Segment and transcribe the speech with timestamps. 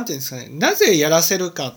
[0.00, 1.74] なんていうんですかねなぜやらせるかっ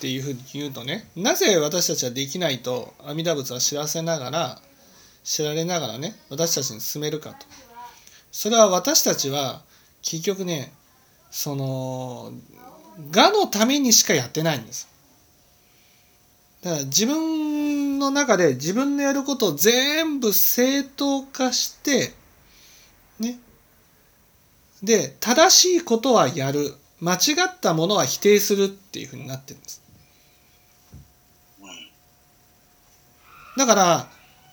[0.00, 4.58] ていうふうに言うとねなぜ私たちはできないと阿弥陀仏は知らせながら
[5.22, 7.46] 知られながらね私たちに進めるかと。
[8.32, 9.62] それは私たちは
[10.02, 10.72] 結局ね
[11.30, 12.32] その
[13.14, 14.88] 我のためにしかやってないんです。
[16.62, 22.12] だから自分の中で自分のやることを全部正当化して
[23.20, 23.38] ね。
[24.82, 26.74] で正しいことはやる。
[27.04, 29.82] 間違ったものは否定するっていうふうになってるんです。
[33.58, 34.08] だから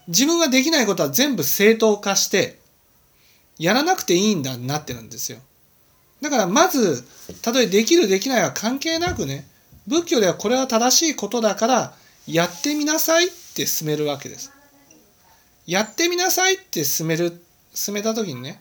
[0.09, 2.59] 自分ができないことは全部正当化して
[3.57, 5.39] やらなくていいんだになってるんですよ。
[6.19, 7.03] だからまず
[7.41, 9.47] たとえできるできないは関係なくね
[9.87, 11.93] 仏教ではこれは正しいことだから
[12.27, 14.51] やってみなさいって進めるわけです。
[15.65, 17.41] やってみなさいって進める
[17.73, 18.59] 進めた時にね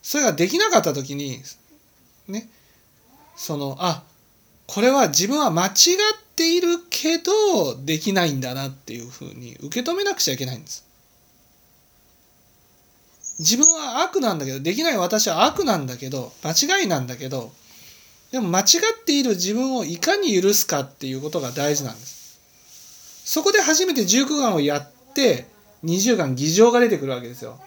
[0.00, 1.42] それができなかった時に
[2.26, 2.48] ね
[3.38, 4.02] そのあ
[4.66, 5.72] これは自分は間違っ
[6.34, 10.84] ているけどできないんだなっていうふうに受け止めなくちゃいけないんです。
[13.38, 17.52] 自分は悪なんだけどできない私は悪なんだけど間違いなんだけど
[18.32, 22.40] でも間違っている自分をいかに許すかっていうことが大事なんです。
[23.24, 25.46] そこで初めて十九眼をやって
[25.84, 27.60] 二十眼偽情が出てくるわけですよ。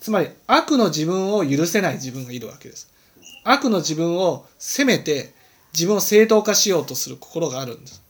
[0.00, 2.92] つまり悪の自分を許せない自分がいるわけです。
[3.44, 5.34] 悪の自分を責めて
[5.72, 8.02] 自分を正当化しようとする心があるんです。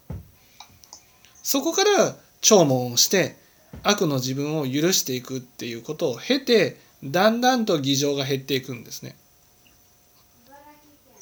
[1.42, 3.36] そこから聴聞をして
[3.82, 9.16] 悪の自分を許していくっていうことを経てだんだんと議場が減っていくんですね。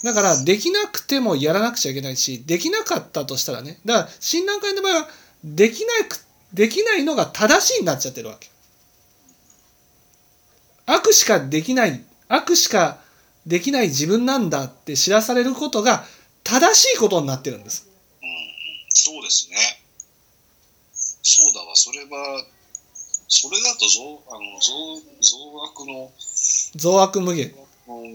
[0.04, 5.08] だからできなくてもやらなくちゃいけないしできなかったとしたらねだから診断会の場合は
[5.44, 6.08] できない
[6.52, 8.50] できないのが正しいになっちゃってるわけ。
[10.86, 12.98] 悪しかできない悪しか
[13.46, 16.04] できない自分なんだって知らされることが
[16.44, 17.88] 正しいことになってるんです。
[18.22, 18.28] うん、
[18.88, 19.56] そうですね。
[21.22, 22.44] そうだわ、それは、
[23.28, 26.12] それだと増あの増増悪の
[26.76, 27.54] 増悪無限。
[27.86, 28.14] 無無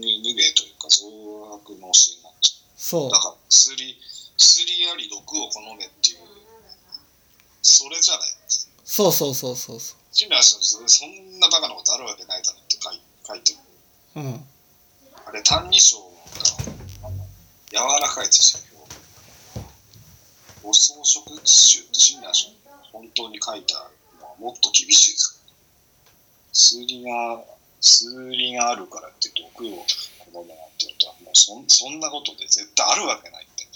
[0.54, 2.72] というか増悪の教えになっちゃう。
[2.76, 3.18] そうだ。
[3.18, 3.96] から薬、
[4.36, 6.18] 薬あり毒を好めっていう、
[7.62, 8.28] それじゃない。
[8.84, 13.58] そうそうそうそうそジムはそそんなバカなことあるわけないだろって書い書いてる。
[14.16, 14.20] う。
[14.20, 14.44] うん。
[15.28, 15.96] あれ、歎異抄
[17.02, 17.10] が
[17.70, 18.78] 柔らかいですよ。
[20.64, 23.74] お装飾集って親鸞さんが本当に書いた
[24.20, 25.52] のはもっと厳しいですから。
[26.54, 27.44] 数理が、
[27.78, 29.84] 数理があるからって毒を
[30.32, 33.66] 好むなんて言うと、もうそんそんなことで絶対あるわけないって。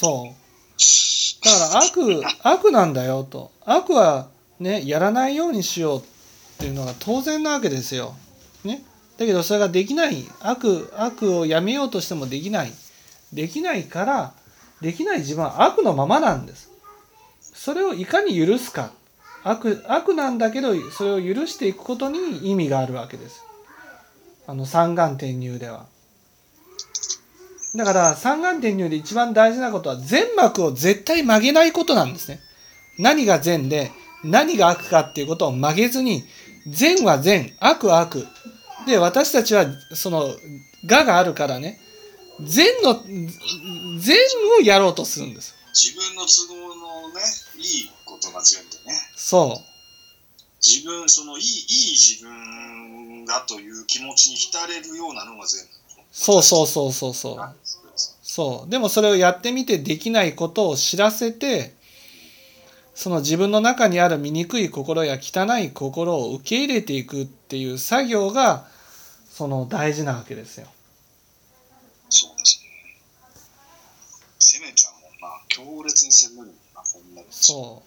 [0.00, 1.44] そう。
[1.44, 3.52] だから悪、悪なんだよと。
[3.66, 6.02] 悪はね、やらないようにしようっ
[6.56, 8.16] ていうのが当然なわけですよ。
[8.64, 8.82] ね。
[9.18, 10.24] だけどそれができない。
[10.40, 12.72] 悪、悪をやめようとしてもできない。
[13.32, 14.32] できないから、
[14.80, 16.70] できない自分は悪のままなんです。
[17.40, 18.90] それをいかに許すか。
[19.42, 23.42] 悪、悪なんだけど、それを許していくことに意味があるわけです。
[24.46, 25.86] あの、三眼転入では。
[27.76, 32.40] だから三眼転入で一番大事なことは善悪を絶対曲げないことなんですね。
[32.98, 33.90] 何が善で
[34.24, 36.24] 何が悪かっていうことを曲げずに
[36.66, 38.26] 善は善悪は悪
[38.86, 40.28] で私たちはその
[40.88, 41.78] 我があるからね
[42.40, 42.94] 善の
[43.98, 44.16] 善
[44.58, 45.54] をやろうとするんです。
[45.74, 47.20] 自分の都合のね、
[47.58, 48.94] いいことが全部ね。
[49.14, 49.76] そう
[50.62, 55.76] 自分、そのいい、いい自分だという気持ちに浸れるようなのが全部。
[56.12, 57.54] そうそうそうそうそう
[58.22, 61.74] そうでもそれをやってみてできないことを知らせて
[62.94, 68.66] その自分の中にある醜い心や汚い心を受け入れていくっていう作業が
[69.36, 70.66] その大事なわけですよ。
[72.08, 72.70] そうですね。
[74.38, 75.28] 攻めちゃうもんな。
[75.48, 77.26] 強烈に攻めるもんな、こんなの。
[77.30, 77.82] そ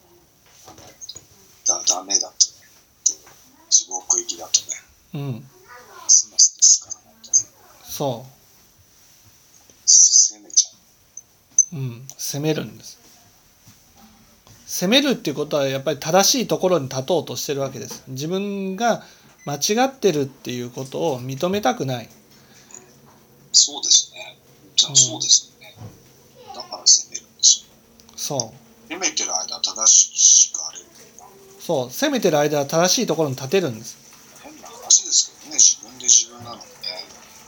[0.67, 2.33] あのだダメだとね。
[3.67, 4.67] 地獄行きだとね。
[5.15, 5.17] う。
[5.17, 5.33] うん。
[5.97, 7.35] ますますですから、本当に。
[7.83, 8.25] そ
[9.87, 10.69] 攻めちゃ
[11.73, 11.75] う。
[11.77, 11.79] う。
[11.79, 12.07] うん。
[12.15, 12.99] 責めるんです。
[14.67, 18.03] 責めるっていうことはやっぱり正しいところに立とうとしてるわけです。
[18.07, 19.03] 自分が
[19.45, 22.09] 間違ってるっていうことを認めたくない。
[23.51, 24.37] そうですね。
[24.75, 25.75] じゃあ、うんそうですよね。
[26.55, 27.65] だから攻めるんですよ。
[28.15, 28.53] そ
[28.89, 28.93] う。
[28.93, 30.85] 攻めてる間は正しくあれる。
[31.59, 31.91] そう。
[31.91, 33.97] 責めてる間は正しいところに立てるんです。
[34.43, 36.67] 変な話ですけどね、自分で自分なのにね。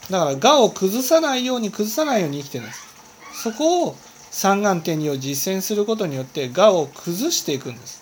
[0.09, 2.79] だから我を崩さないように崩さないように生きてるんです。
[3.43, 3.95] そこを
[4.29, 8.00] 三眼点を実践することによって我を崩していくんです。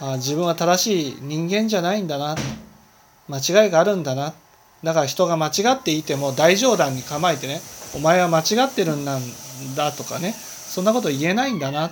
[0.00, 2.36] あ自分は正しい人間じゃないんだな。
[3.28, 4.34] 間違いがあるんだな。
[4.84, 7.60] だから人が間違っていても大冗談に構えてね
[7.96, 11.90] お前は間違ってるんだとかねそんなこと言えないんだな